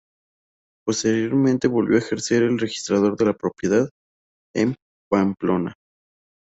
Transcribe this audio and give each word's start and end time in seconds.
Posteriormente 0.83 1.67
volvió 1.67 1.93
a 1.95 1.99
ejercer 1.99 2.41
de 2.41 2.57
registrador 2.57 3.15
de 3.15 3.25
la 3.25 3.33
propiedad, 3.33 3.87
en 4.55 4.73
Pamplona. 5.11 5.75